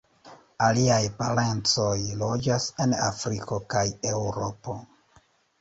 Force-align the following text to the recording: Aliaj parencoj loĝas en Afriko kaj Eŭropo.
Aliaj 0.67 1.01
parencoj 1.19 1.93
loĝas 2.23 2.67
en 2.87 2.97
Afriko 3.11 3.63
kaj 3.75 3.85
Eŭropo. 4.15 4.81